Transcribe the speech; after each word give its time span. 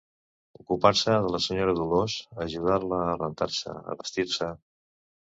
Ocupar-se 0.59 1.17
de 1.25 1.33
la 1.33 1.41
senyora 1.47 1.75
Dolors, 1.79 2.15
ajudar-la 2.45 3.01
a 3.09 3.13
rentar-se, 3.19 3.75
a 3.93 3.97
vestir-se. 4.01 4.49